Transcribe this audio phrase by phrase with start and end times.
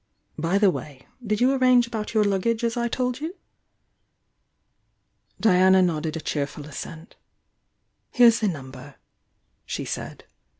[0.39, 1.05] By the way.
[1.23, 3.35] did you arrange about your luggage as I told you?"
[5.39, 7.17] Diana nodded a cheerful assent.
[8.09, 8.95] "Here's vhe number,"
[9.63, 10.23] she said.